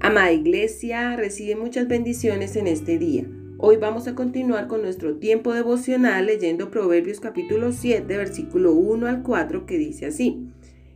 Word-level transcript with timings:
Amada 0.00 0.32
Iglesia, 0.32 1.14
recibe 1.16 1.56
muchas 1.56 1.88
bendiciones 1.88 2.56
en 2.56 2.66
este 2.66 2.96
día. 2.96 3.26
Hoy 3.58 3.76
vamos 3.76 4.08
a 4.08 4.14
continuar 4.14 4.66
con 4.66 4.80
nuestro 4.80 5.18
tiempo 5.18 5.52
devocional 5.52 6.24
leyendo 6.24 6.70
Proverbios 6.70 7.20
capítulo 7.20 7.72
7, 7.72 8.16
versículo 8.16 8.72
1 8.72 9.06
al 9.08 9.22
4, 9.22 9.66
que 9.66 9.76
dice 9.76 10.06
así. 10.06 10.48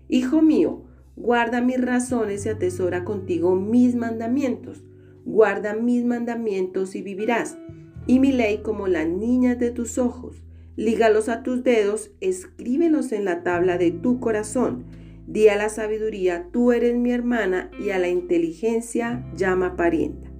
Hijo 0.08 0.40
mío, 0.40 0.84
guarda 1.16 1.60
mis 1.60 1.82
razones 1.82 2.46
y 2.46 2.48
atesora 2.48 3.04
contigo 3.04 3.56
mis 3.56 3.94
mandamientos. 3.94 4.82
Guarda 5.26 5.74
mis 5.74 6.02
mandamientos 6.06 6.94
y 6.94 7.02
vivirás. 7.02 7.58
Y 8.06 8.20
mi 8.20 8.32
ley 8.32 8.58
como 8.58 8.86
las 8.88 9.08
niñas 9.08 9.58
de 9.58 9.70
tus 9.70 9.98
ojos. 9.98 10.42
Lígalos 10.76 11.28
a 11.28 11.42
tus 11.42 11.64
dedos, 11.64 12.10
escríbelos 12.20 13.12
en 13.12 13.24
la 13.24 13.42
tabla 13.42 13.78
de 13.78 13.90
tu 13.90 14.20
corazón 14.20 14.84
Di 15.26 15.48
a 15.48 15.56
la 15.56 15.68
sabiduría, 15.68 16.46
tú 16.52 16.70
eres 16.70 16.94
mi 16.94 17.10
hermana, 17.10 17.68
y 17.80 17.90
a 17.90 17.98
la 17.98 18.08
inteligencia 18.08 19.26
llama 19.34 19.76
parienta. 19.76 20.30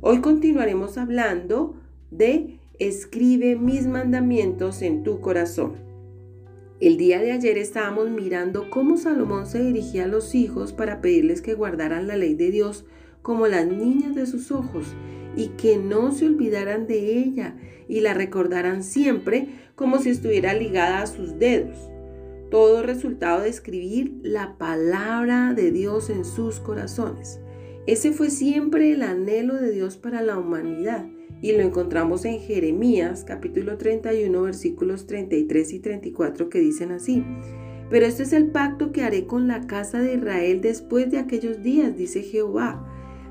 Hoy 0.00 0.20
continuaremos 0.20 0.96
hablando 0.96 1.74
de 2.12 2.60
escribe 2.78 3.56
mis 3.56 3.88
mandamientos 3.88 4.80
en 4.82 5.02
tu 5.02 5.20
corazón. 5.20 5.74
El 6.78 6.98
día 6.98 7.20
de 7.20 7.32
ayer 7.32 7.58
estábamos 7.58 8.10
mirando 8.10 8.70
cómo 8.70 8.96
Salomón 8.96 9.46
se 9.46 9.62
dirigía 9.62 10.04
a 10.04 10.08
los 10.08 10.36
hijos 10.36 10.72
para 10.72 11.00
pedirles 11.00 11.42
que 11.42 11.54
guardaran 11.54 12.06
la 12.06 12.16
ley 12.16 12.34
de 12.34 12.52
Dios 12.52 12.84
como 13.22 13.48
las 13.48 13.66
niñas 13.66 14.14
de 14.14 14.26
sus 14.26 14.52
ojos 14.52 14.94
y 15.36 15.48
que 15.48 15.76
no 15.76 16.12
se 16.12 16.26
olvidaran 16.26 16.86
de 16.86 17.18
ella 17.18 17.56
y 17.88 18.00
la 18.00 18.14
recordaran 18.14 18.82
siempre 18.82 19.48
como 19.74 19.98
si 19.98 20.10
estuviera 20.10 20.54
ligada 20.54 21.02
a 21.02 21.06
sus 21.06 21.38
dedos 21.38 21.92
todo 22.52 22.82
resultado 22.82 23.40
de 23.40 23.48
escribir 23.48 24.20
la 24.22 24.58
palabra 24.58 25.54
de 25.54 25.70
Dios 25.70 26.10
en 26.10 26.26
sus 26.26 26.60
corazones. 26.60 27.40
Ese 27.86 28.12
fue 28.12 28.28
siempre 28.28 28.92
el 28.92 29.00
anhelo 29.00 29.54
de 29.54 29.72
Dios 29.72 29.96
para 29.96 30.20
la 30.20 30.38
humanidad 30.38 31.06
y 31.40 31.52
lo 31.52 31.62
encontramos 31.62 32.26
en 32.26 32.40
Jeremías 32.40 33.24
capítulo 33.26 33.78
31 33.78 34.42
versículos 34.42 35.06
33 35.06 35.72
y 35.72 35.78
34 35.78 36.50
que 36.50 36.60
dicen 36.60 36.92
así. 36.92 37.24
Pero 37.88 38.04
este 38.04 38.24
es 38.24 38.34
el 38.34 38.48
pacto 38.48 38.92
que 38.92 39.02
haré 39.02 39.26
con 39.26 39.48
la 39.48 39.66
casa 39.66 40.00
de 40.00 40.16
Israel 40.16 40.60
después 40.60 41.10
de 41.10 41.20
aquellos 41.20 41.62
días, 41.62 41.96
dice 41.96 42.22
Jehová. 42.22 42.86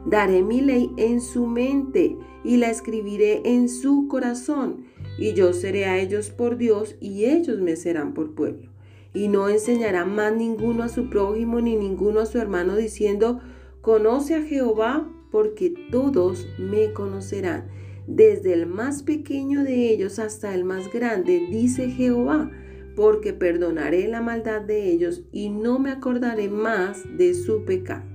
Daré 0.06 0.42
mi 0.42 0.62
ley 0.62 0.92
en 0.98 1.22
su 1.22 1.46
mente 1.46 2.18
y 2.44 2.58
la 2.58 2.70
escribiré 2.70 3.42
en 3.46 3.70
su 3.70 4.08
corazón, 4.08 4.86
y 5.18 5.34
yo 5.34 5.54
seré 5.54 5.86
a 5.86 6.00
ellos 6.00 6.30
por 6.30 6.58
Dios 6.58 6.96
y 7.00 7.26
ellos 7.26 7.60
me 7.60 7.76
serán 7.76 8.14
por 8.14 8.34
pueblo 8.34 8.72
y 9.14 9.28
no 9.28 9.50
enseñará 9.50 10.06
más 10.06 10.34
ninguno 10.36 10.84
a 10.84 10.90
su 10.90 11.10
prójimo 11.10 11.60
ni 11.62 11.76
ninguno 11.76 12.22
a 12.22 12.26
su 12.26 12.38
hermano 12.38 12.76
diciendo, 12.76 13.42
conoce 13.82 14.36
a 14.36 14.44
Jehová, 14.44 15.10
porque 15.32 15.74
todos 15.92 16.48
me 16.58 16.92
conocerán, 16.94 17.68
desde 18.08 18.54
el 18.54 18.66
más 18.66 19.04
pequeño 19.04 19.64
de 19.64 19.90
ellos 19.90 20.20
hasta 20.20 20.54
el 20.54 20.66
más 20.66 20.92
grande, 20.92 21.48
dice 21.50 21.90
Jehová, 21.90 22.52
porque 22.96 23.32
perdonaré 23.34 24.08
la 24.08 24.22
maldad 24.22 24.62
de 24.62 24.92
ellos 24.92 25.24
y 25.32 25.50
no 25.50 25.80
me 25.80 25.92
acordaré 25.92 26.50
más 26.50 27.04
de 27.18 27.34
su 27.34 27.64
pecado. 27.64 28.11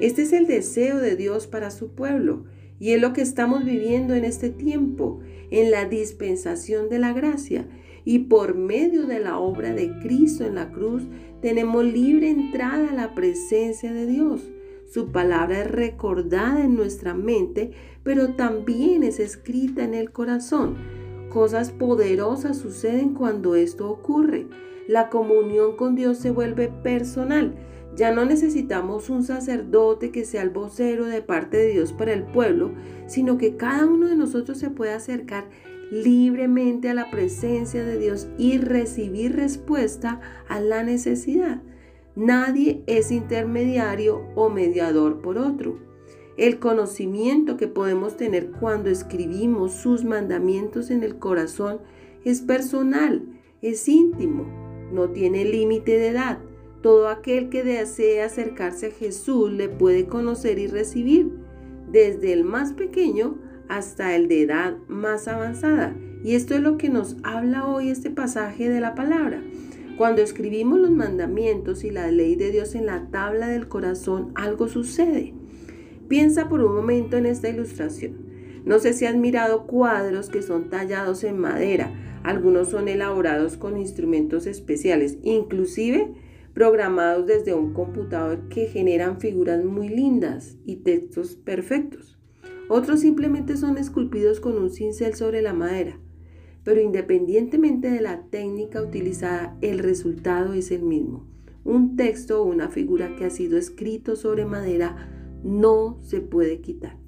Este 0.00 0.22
es 0.22 0.32
el 0.32 0.46
deseo 0.46 0.98
de 0.98 1.14
Dios 1.14 1.46
para 1.46 1.70
su 1.70 1.90
pueblo 1.90 2.44
y 2.78 2.92
es 2.92 3.00
lo 3.00 3.12
que 3.12 3.20
estamos 3.20 3.64
viviendo 3.64 4.14
en 4.14 4.24
este 4.24 4.48
tiempo, 4.48 5.20
en 5.50 5.70
la 5.70 5.84
dispensación 5.84 6.88
de 6.88 6.98
la 6.98 7.12
gracia 7.12 7.68
y 8.06 8.20
por 8.20 8.54
medio 8.54 9.06
de 9.06 9.20
la 9.20 9.38
obra 9.38 9.74
de 9.74 9.92
Cristo 10.00 10.44
en 10.44 10.54
la 10.54 10.72
cruz 10.72 11.02
tenemos 11.42 11.84
libre 11.84 12.30
entrada 12.30 12.88
a 12.88 12.94
la 12.94 13.14
presencia 13.14 13.92
de 13.92 14.06
Dios. 14.06 14.50
Su 14.90 15.12
palabra 15.12 15.60
es 15.60 15.70
recordada 15.70 16.64
en 16.64 16.74
nuestra 16.74 17.12
mente, 17.12 17.72
pero 18.02 18.34
también 18.34 19.02
es 19.02 19.20
escrita 19.20 19.84
en 19.84 19.94
el 19.94 20.10
corazón. 20.10 20.76
Cosas 21.28 21.70
poderosas 21.70 22.56
suceden 22.56 23.14
cuando 23.14 23.54
esto 23.54 23.88
ocurre. 23.88 24.46
La 24.88 25.10
comunión 25.10 25.76
con 25.76 25.94
Dios 25.94 26.18
se 26.18 26.30
vuelve 26.30 26.68
personal. 26.68 27.54
Ya 27.96 28.12
no 28.12 28.24
necesitamos 28.24 29.10
un 29.10 29.24
sacerdote 29.24 30.10
que 30.10 30.24
sea 30.24 30.42
el 30.42 30.50
vocero 30.50 31.06
de 31.06 31.22
parte 31.22 31.56
de 31.56 31.72
Dios 31.72 31.92
para 31.92 32.12
el 32.12 32.22
pueblo, 32.22 32.72
sino 33.06 33.36
que 33.36 33.56
cada 33.56 33.86
uno 33.86 34.08
de 34.08 34.16
nosotros 34.16 34.58
se 34.58 34.70
puede 34.70 34.92
acercar 34.92 35.48
libremente 35.90 36.88
a 36.88 36.94
la 36.94 37.10
presencia 37.10 37.84
de 37.84 37.98
Dios 37.98 38.28
y 38.38 38.58
recibir 38.58 39.34
respuesta 39.34 40.20
a 40.48 40.60
la 40.60 40.84
necesidad. 40.84 41.62
Nadie 42.14 42.82
es 42.86 43.10
intermediario 43.10 44.22
o 44.34 44.50
mediador 44.50 45.20
por 45.20 45.38
otro. 45.38 45.78
El 46.36 46.58
conocimiento 46.58 47.56
que 47.56 47.68
podemos 47.68 48.16
tener 48.16 48.50
cuando 48.52 48.88
escribimos 48.88 49.72
sus 49.72 50.04
mandamientos 50.04 50.90
en 50.90 51.02
el 51.02 51.18
corazón 51.18 51.80
es 52.24 52.40
personal, 52.40 53.26
es 53.62 53.88
íntimo, 53.88 54.46
no 54.92 55.10
tiene 55.10 55.44
límite 55.44 55.98
de 55.98 56.08
edad. 56.08 56.38
Todo 56.82 57.08
aquel 57.08 57.50
que 57.50 57.62
desee 57.62 58.22
acercarse 58.22 58.86
a 58.86 58.90
Jesús 58.90 59.52
le 59.52 59.68
puede 59.68 60.06
conocer 60.06 60.58
y 60.58 60.66
recibir, 60.66 61.30
desde 61.90 62.32
el 62.32 62.44
más 62.44 62.72
pequeño 62.72 63.38
hasta 63.68 64.16
el 64.16 64.28
de 64.28 64.42
edad 64.42 64.76
más 64.88 65.28
avanzada. 65.28 65.94
Y 66.24 66.34
esto 66.34 66.54
es 66.54 66.60
lo 66.60 66.76
que 66.76 66.88
nos 66.88 67.16
habla 67.22 67.66
hoy 67.66 67.90
este 67.90 68.10
pasaje 68.10 68.68
de 68.68 68.80
la 68.80 68.94
palabra. 68.94 69.42
Cuando 69.96 70.22
escribimos 70.22 70.80
los 70.80 70.90
mandamientos 70.90 71.84
y 71.84 71.90
la 71.90 72.10
ley 72.10 72.34
de 72.34 72.50
Dios 72.50 72.74
en 72.74 72.86
la 72.86 73.08
tabla 73.10 73.48
del 73.48 73.68
corazón, 73.68 74.32
algo 74.34 74.66
sucede. 74.66 75.34
Piensa 76.08 76.48
por 76.48 76.62
un 76.62 76.74
momento 76.74 77.18
en 77.18 77.26
esta 77.26 77.50
ilustración. 77.50 78.16
No 78.64 78.78
sé 78.78 78.94
si 78.94 79.04
has 79.04 79.16
mirado 79.16 79.66
cuadros 79.66 80.30
que 80.30 80.42
son 80.42 80.70
tallados 80.70 81.24
en 81.24 81.38
madera. 81.38 81.92
Algunos 82.22 82.68
son 82.68 82.88
elaborados 82.88 83.56
con 83.56 83.76
instrumentos 83.76 84.46
especiales, 84.46 85.18
inclusive 85.22 86.14
programados 86.60 87.24
desde 87.24 87.54
un 87.54 87.72
computador 87.72 88.50
que 88.50 88.66
generan 88.66 89.18
figuras 89.18 89.64
muy 89.64 89.88
lindas 89.88 90.58
y 90.66 90.76
textos 90.76 91.34
perfectos. 91.36 92.18
Otros 92.68 93.00
simplemente 93.00 93.56
son 93.56 93.78
esculpidos 93.78 94.40
con 94.40 94.58
un 94.58 94.68
cincel 94.68 95.14
sobre 95.14 95.40
la 95.40 95.54
madera. 95.54 95.98
Pero 96.62 96.82
independientemente 96.82 97.88
de 97.88 98.02
la 98.02 98.24
técnica 98.24 98.82
utilizada, 98.82 99.56
el 99.62 99.78
resultado 99.78 100.52
es 100.52 100.70
el 100.70 100.82
mismo. 100.82 101.26
Un 101.64 101.96
texto 101.96 102.42
o 102.42 102.44
una 102.44 102.68
figura 102.68 103.16
que 103.16 103.24
ha 103.24 103.30
sido 103.30 103.56
escrito 103.56 104.14
sobre 104.14 104.44
madera 104.44 105.08
no 105.42 105.96
se 106.02 106.20
puede 106.20 106.60
quitar. 106.60 106.98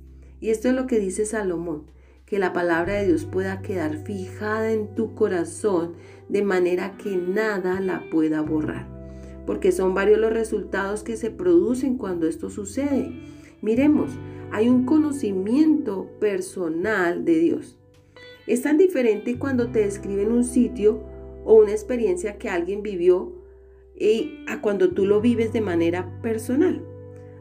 Y 0.41 0.49
esto 0.49 0.71
es 0.71 0.75
lo 0.75 0.87
que 0.87 0.99
dice 0.99 1.27
Salomón, 1.27 1.91
que 2.25 2.39
la 2.39 2.55
palabra 2.55 2.95
de 2.95 3.09
Dios 3.09 3.27
pueda 3.27 3.61
quedar 3.61 3.99
fijada 3.99 4.73
en 4.73 4.95
tu 4.95 5.15
corazón 5.15 5.93
de 6.31 6.41
manera 6.41 6.97
que 6.97 7.19
nada 7.19 7.81
la 7.81 8.09
pueda 8.09 8.41
borrar. 8.41 9.02
Porque 9.47 9.73
son 9.73 9.95
varios 9.95 10.19
los 10.19 10.33
resultados 10.33 11.03
que 11.03 11.17
se 11.17 11.31
producen 11.31 11.99
cuando 11.99 12.27
esto 12.27 12.51
sucede. 12.51 13.11
Miremos, 13.61 14.11
hay 14.51 14.69
un 14.69 14.85
conocimiento 14.85 16.11
personal 16.21 17.25
de 17.25 17.39
Dios. 17.39 17.79
Es 18.47 18.63
tan 18.63 18.77
diferente 18.77 19.39
cuando 19.39 19.71
te 19.71 19.81
describen 19.81 20.33
un 20.33 20.45
sitio 20.45 21.03
o 21.45 21.55
una 21.55 21.73
experiencia 21.73 22.39
que 22.39 22.49
alguien 22.49 22.83
vivió 22.83 23.33
y 23.99 24.45
a 24.49 24.61
cuando 24.61 24.91
tú 24.91 25.07
lo 25.07 25.21
vives 25.21 25.53
de 25.53 25.61
manera 25.61 26.21
personal. 26.23 26.85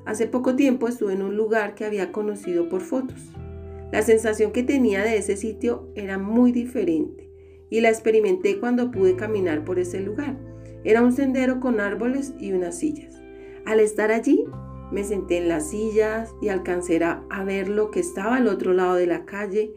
Hace 0.06 0.27
poco 0.27 0.56
tiempo 0.56 0.88
estuve 0.88 1.13
en 1.13 1.21
un 1.21 1.36
lugar 1.36 1.75
que 1.75 1.86
había 1.86 2.12
conocido 2.12 2.69
por 2.69 2.81
fotos. 2.81 3.31
La 3.92 4.01
sensación 4.01 4.51
que 4.51 4.63
tenía 4.63 5.04
de 5.04 5.18
ese 5.18 5.36
sitio 5.38 5.89
era 5.95 6.18
muy 6.18 6.51
diferente 6.51 7.30
y 7.69 7.81
la 7.81 7.89
experimenté 7.89 8.59
cuando 8.59 8.92
pude 8.92 9.15
caminar 9.15 9.65
por 9.65 9.80
ese 9.80 10.00
lugar. 10.00 10.38
Era 10.83 11.01
un 11.01 11.13
sendero 11.13 11.60
con 11.60 11.80
árboles 11.80 12.33
y 12.39 12.54
unas 12.54 12.80
sillas. 12.80 13.22
Al 13.66 13.80
estar 13.80 14.12
allí 14.12 14.45
me 14.92 15.04
senté 15.04 15.38
en 15.38 15.48
las 15.48 15.69
sillas 15.69 16.33
y 16.42 16.50
alcancé 16.50 17.04
a, 17.04 17.44
ver 17.45 17.69
lo 17.69 17.92
que 17.92 18.00
estaba 18.00 18.36
al 18.36 18.48
otro 18.48 18.74
lado 18.74 18.95
de 18.95 19.07
la 19.07 19.25
calle, 19.25 19.74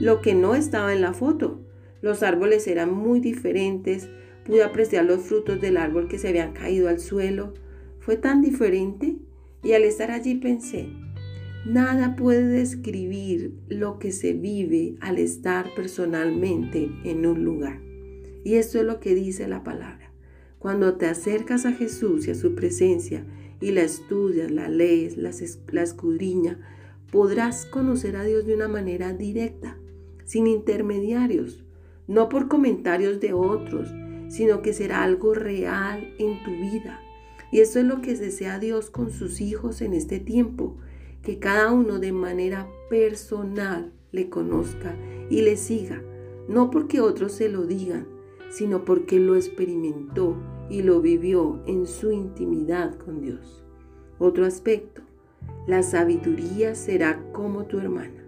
lo 0.00 0.20
que 0.20 0.34
no 0.34 0.54
estaba 0.54 0.92
en 0.92 1.00
la 1.00 1.14
foto. 1.14 1.60
Los 2.02 2.22
árboles 2.22 2.66
eran 2.66 2.92
muy 2.92 3.20
diferentes, 3.20 4.10
pude 4.44 4.62
apreciar 4.62 5.04
los 5.04 5.22
frutos 5.22 5.60
del 5.60 5.76
árbol 5.76 6.08
que 6.08 6.18
se 6.18 6.28
habían 6.28 6.52
caído 6.52 6.88
al 6.88 7.00
suelo. 7.00 7.54
Fue 8.00 8.16
tan 8.16 8.42
diferente 8.42 9.16
y 9.62 9.72
al 9.72 9.82
estar 9.82 10.10
allí 10.10 10.34
pensé, 10.36 10.88
nada 11.64 12.14
puede 12.16 12.44
describir 12.44 13.54
lo 13.68 13.98
que 13.98 14.12
se 14.12 14.32
vive 14.32 14.96
al 15.00 15.18
estar 15.18 15.66
personalmente 15.74 16.90
en 17.04 17.26
un 17.26 17.44
lugar. 17.44 17.80
Y 18.44 18.54
esto 18.54 18.78
es 18.78 18.84
lo 18.84 19.00
que 19.00 19.14
dice 19.14 19.48
la 19.48 19.64
palabra. 19.64 20.07
Cuando 20.58 20.94
te 20.94 21.06
acercas 21.06 21.66
a 21.66 21.72
Jesús 21.72 22.26
y 22.26 22.32
a 22.32 22.34
su 22.34 22.54
presencia, 22.54 23.24
y 23.60 23.72
la 23.72 23.82
estudias, 23.82 24.50
la 24.50 24.68
lees, 24.68 25.16
la, 25.16 25.30
escudriña, 25.82 26.58
podrás 27.10 27.64
conocer 27.66 28.16
a 28.16 28.24
Dios 28.24 28.46
de 28.46 28.54
una 28.54 28.68
manera 28.68 29.12
directa, 29.12 29.78
sin 30.24 30.46
intermediarios, 30.46 31.64
no 32.06 32.28
por 32.28 32.48
comentarios 32.48 33.20
de 33.20 33.32
otros, 33.32 33.88
sino 34.28 34.62
que 34.62 34.72
será 34.72 35.02
algo 35.02 35.34
real 35.34 36.14
en 36.18 36.42
tu 36.42 36.50
vida. 36.50 37.00
Y 37.50 37.60
eso 37.60 37.78
es 37.78 37.86
lo 37.86 38.02
que 38.02 38.14
desea 38.14 38.58
Dios 38.58 38.90
con 38.90 39.10
sus 39.10 39.40
hijos 39.40 39.80
en 39.80 39.94
este 39.94 40.20
tiempo, 40.20 40.76
que 41.22 41.38
cada 41.38 41.72
uno 41.72 41.98
de 41.98 42.12
manera 42.12 42.68
personal 42.90 43.92
le 44.12 44.28
conozca 44.28 44.96
y 45.30 45.42
le 45.42 45.56
siga, 45.56 46.02
no 46.48 46.70
porque 46.70 47.00
otros 47.00 47.32
se 47.32 47.48
lo 47.48 47.64
digan, 47.64 48.06
sino 48.50 48.84
porque 48.84 49.18
lo 49.18 49.36
experimentó 49.36 50.36
y 50.70 50.82
lo 50.82 51.00
vivió 51.00 51.62
en 51.66 51.86
su 51.86 52.12
intimidad 52.12 52.94
con 52.96 53.20
Dios. 53.20 53.64
Otro 54.18 54.44
aspecto, 54.44 55.02
la 55.66 55.82
sabiduría 55.82 56.74
será 56.74 57.22
como 57.32 57.64
tu 57.64 57.78
hermana. 57.78 58.24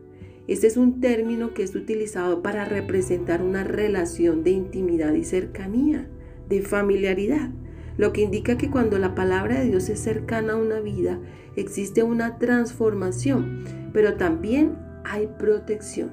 Este 0.47 0.67
es 0.67 0.77
un 0.77 1.01
término 1.01 1.55
que 1.55 1.63
es 1.63 1.75
utilizado 1.75 2.43
para 2.43 2.65
representar 2.65 3.43
una 3.43 3.65
relación 3.65 4.43
de 4.43 4.51
intimidad 4.51 5.15
y 5.15 5.25
cercanía, 5.25 6.09
de 6.49 6.63
familiaridad, 6.63 7.51
lo 7.97 8.13
que 8.13 8.23
indica 8.23 8.57
que 8.57 8.71
cuando 8.71 8.99
la 8.99 9.15
palabra 9.15 9.61
de 9.61 9.67
Dios 9.67 9.89
es 9.89 10.01
cercana 10.01 10.55
a 10.55 10.57
una 10.57 10.81
vida, 10.81 11.21
existe 11.55 12.03
una 12.03 12.39
transformación, 12.39 13.65
pero 13.93 14.15
también 14.15 14.79
hay 15.05 15.29
protección. 15.39 16.11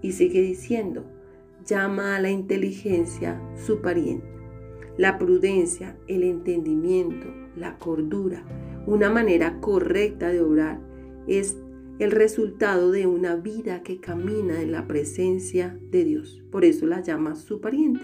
Y 0.00 0.12
sigue 0.12 0.40
diciendo, 0.42 1.04
llama 1.68 2.16
a 2.16 2.20
la 2.20 2.30
inteligencia 2.30 3.40
su 3.54 3.80
pariente, 3.80 4.26
la 4.96 5.18
prudencia, 5.18 5.96
el 6.08 6.22
entendimiento, 6.22 7.26
la 7.56 7.78
cordura, 7.78 8.44
una 8.86 9.10
manera 9.10 9.60
correcta 9.60 10.30
de 10.30 10.40
obrar 10.40 10.80
es 11.26 11.58
el 11.98 12.10
resultado 12.10 12.90
de 12.90 13.06
una 13.06 13.36
vida 13.36 13.82
que 13.82 14.00
camina 14.00 14.62
en 14.62 14.72
la 14.72 14.86
presencia 14.86 15.78
de 15.90 16.04
Dios. 16.04 16.42
Por 16.50 16.64
eso 16.64 16.86
la 16.86 17.02
llama 17.02 17.34
su 17.34 17.60
pariente. 17.60 18.00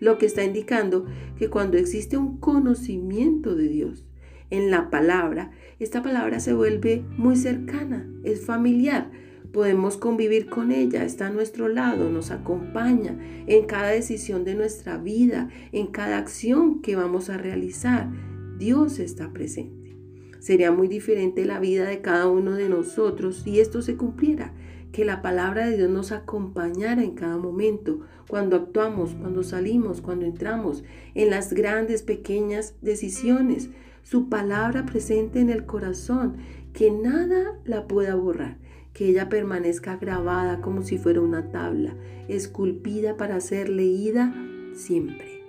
Lo 0.00 0.18
que 0.18 0.26
está 0.26 0.44
indicando 0.44 1.06
que 1.36 1.48
cuando 1.48 1.78
existe 1.78 2.18
un 2.18 2.38
conocimiento 2.38 3.54
de 3.54 3.68
Dios 3.68 4.04
en 4.50 4.70
la 4.70 4.90
palabra, 4.90 5.52
esta 5.78 6.02
palabra 6.02 6.40
se 6.40 6.52
vuelve 6.52 7.04
muy 7.16 7.36
cercana, 7.36 8.08
es 8.22 8.44
familiar. 8.44 9.10
Podemos 9.52 9.96
convivir 9.96 10.46
con 10.46 10.72
ella, 10.72 11.04
está 11.04 11.28
a 11.28 11.30
nuestro 11.30 11.68
lado, 11.68 12.10
nos 12.10 12.30
acompaña 12.30 13.18
en 13.46 13.64
cada 13.66 13.88
decisión 13.88 14.44
de 14.44 14.54
nuestra 14.54 14.98
vida, 14.98 15.48
en 15.72 15.86
cada 15.86 16.18
acción 16.18 16.82
que 16.82 16.96
vamos 16.96 17.30
a 17.30 17.38
realizar. 17.38 18.10
Dios 18.58 18.98
está 18.98 19.32
presente. 19.32 19.96
Sería 20.38 20.70
muy 20.70 20.86
diferente 20.86 21.44
la 21.44 21.60
vida 21.60 21.84
de 21.84 22.00
cada 22.00 22.28
uno 22.28 22.52
de 22.52 22.68
nosotros 22.68 23.42
si 23.44 23.58
esto 23.58 23.82
se 23.82 23.96
cumpliera, 23.96 24.52
que 24.92 25.04
la 25.04 25.22
palabra 25.22 25.66
de 25.66 25.76
Dios 25.76 25.90
nos 25.90 26.12
acompañara 26.12 27.02
en 27.02 27.14
cada 27.14 27.36
momento, 27.38 28.00
cuando 28.28 28.56
actuamos, 28.56 29.14
cuando 29.14 29.42
salimos, 29.42 30.00
cuando 30.00 30.26
entramos, 30.26 30.84
en 31.14 31.30
las 31.30 31.52
grandes, 31.52 32.02
pequeñas 32.02 32.74
decisiones. 32.82 33.70
Su 34.02 34.28
palabra 34.28 34.86
presente 34.86 35.40
en 35.40 35.50
el 35.50 35.66
corazón, 35.66 36.36
que 36.72 36.90
nada 36.90 37.58
la 37.64 37.86
pueda 37.86 38.14
borrar, 38.14 38.58
que 38.98 39.08
ella 39.08 39.28
permanezca 39.28 39.96
grabada 39.96 40.60
como 40.60 40.82
si 40.82 40.98
fuera 40.98 41.20
una 41.20 41.52
tabla, 41.52 41.94
esculpida 42.26 43.16
para 43.16 43.38
ser 43.38 43.68
leída 43.68 44.34
siempre. 44.74 45.44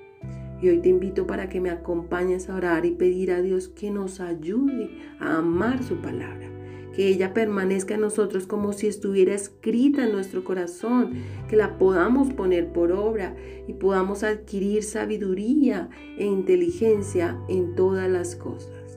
Y 0.62 0.70
hoy 0.70 0.78
te 0.82 0.90
invito 0.90 1.26
para 1.26 1.50
que 1.50 1.60
me 1.60 1.72
acompañes 1.72 2.48
a 2.48 2.56
orar 2.56 2.86
y 2.86 2.92
pedir 2.92 3.32
a 3.32 3.42
Dios 3.42 3.68
que 3.68 3.90
nos 3.90 4.20
ayude 4.20 4.92
a 5.20 5.38
amar 5.38 5.82
su 5.82 5.96
palabra. 5.96 6.48
Que 6.94 7.08
ella 7.08 7.34
permanezca 7.34 7.96
en 7.96 8.02
nosotros 8.02 8.46
como 8.46 8.72
si 8.72 8.86
estuviera 8.86 9.34
escrita 9.34 10.06
en 10.06 10.12
nuestro 10.12 10.44
corazón, 10.44 11.14
que 11.50 11.56
la 11.56 11.80
podamos 11.80 12.32
poner 12.32 12.72
por 12.72 12.92
obra 12.92 13.36
y 13.68 13.74
podamos 13.74 14.22
adquirir 14.24 14.84
sabiduría 14.84 15.90
e 16.20 16.26
inteligencia 16.26 17.36
en 17.48 17.74
todas 17.74 18.08
las 18.12 18.36
cosas. 18.36 18.89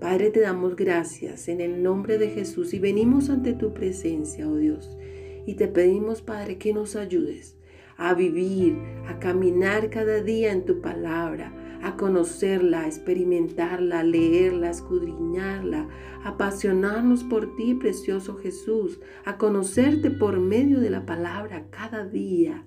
Padre, 0.00 0.30
te 0.30 0.40
damos 0.40 0.76
gracias 0.76 1.48
en 1.48 1.62
el 1.62 1.82
nombre 1.82 2.18
de 2.18 2.28
Jesús 2.28 2.74
y 2.74 2.78
venimos 2.78 3.30
ante 3.30 3.54
tu 3.54 3.72
presencia, 3.72 4.46
oh 4.46 4.56
Dios. 4.56 4.96
Y 5.46 5.54
te 5.54 5.68
pedimos, 5.68 6.20
Padre, 6.20 6.58
que 6.58 6.74
nos 6.74 6.96
ayudes 6.96 7.56
a 7.96 8.12
vivir, 8.12 8.76
a 9.08 9.18
caminar 9.18 9.88
cada 9.88 10.20
día 10.20 10.52
en 10.52 10.66
tu 10.66 10.82
palabra, 10.82 11.50
a 11.82 11.96
conocerla, 11.96 12.82
a 12.82 12.86
experimentarla, 12.86 14.00
a 14.00 14.04
leerla, 14.04 14.68
a 14.68 14.72
escudriñarla, 14.72 15.88
a 16.24 16.28
apasionarnos 16.28 17.24
por 17.24 17.56
ti, 17.56 17.74
precioso 17.74 18.36
Jesús, 18.36 19.00
a 19.24 19.38
conocerte 19.38 20.10
por 20.10 20.40
medio 20.40 20.78
de 20.78 20.90
la 20.90 21.06
palabra 21.06 21.68
cada 21.70 22.04
día. 22.04 22.64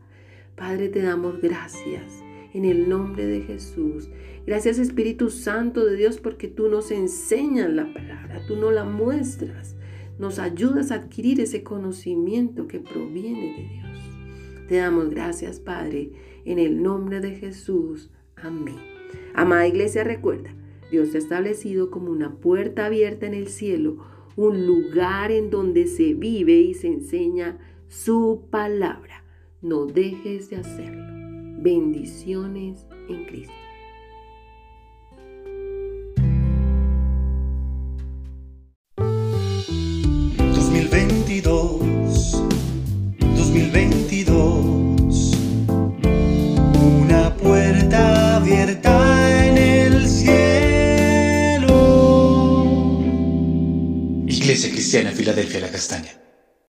Padre, 0.56 0.90
te 0.90 1.04
damos 1.04 1.40
gracias 1.40 2.24
en 2.54 2.66
el 2.66 2.90
nombre 2.90 3.26
de 3.26 3.42
Jesús. 3.42 4.10
Gracias 4.46 4.80
Espíritu 4.80 5.30
Santo 5.30 5.86
de 5.86 5.96
Dios 5.96 6.20
porque 6.20 6.48
tú 6.48 6.70
nos 6.70 6.92
enseñas 6.92 7.70
la 7.70 7.94
palabra, 7.94 8.42
tú 8.48 8.56
nos 8.56 8.74
la 8.74 8.84
muestras, 8.84 9.76
nos 10.18 10.40
ayudas 10.40 10.92
a 10.92 10.96
adquirir 10.96 11.40
ese 11.40 11.64
conocimiento 11.64 12.68
que 12.68 12.80
proviene 12.80 13.56
de 13.56 13.64
Dios. 13.74 13.90
Te 14.68 14.78
damos 14.78 15.10
gracias, 15.10 15.60
Padre, 15.60 16.12
en 16.46 16.60
el 16.60 16.82
nombre 16.82 17.20
de 17.22 17.36
Jesús. 17.36 18.12
Amén. 18.36 18.78
Amada 19.34 19.68
iglesia, 19.68 20.04
recuerda, 20.04 20.54
Dios 20.92 21.12
te 21.12 21.18
ha 21.18 21.20
establecido 21.20 21.92
como 21.92 22.12
una 22.12 22.36
puerta 22.36 22.86
abierta 22.86 23.28
en 23.28 23.34
el 23.34 23.48
cielo, 23.48 23.98
un 24.36 24.66
lugar 24.66 25.32
en 25.32 25.50
donde 25.50 25.88
se 25.88 26.14
vive 26.14 26.54
y 26.54 26.74
se 26.74 26.88
enseña 26.88 27.60
su 27.88 28.46
palabra. 28.50 29.24
No 29.62 29.86
dejes 29.86 30.50
de 30.50 30.58
hacerlo. 30.58 31.19
Bendiciones 31.62 32.86
en 33.10 33.26
Cristo. 33.26 33.54
Iglesia 54.50 54.72
Cristiana 54.72 55.12
Filadelfia 55.12 55.60
La 55.60 55.70
Castaña. 55.70 56.19